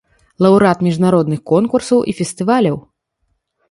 Лаўрэат 0.45 0.79
міжнародных 0.87 1.39
конкурсаў 1.53 2.05
і 2.11 2.19
фестываляў. 2.25 2.85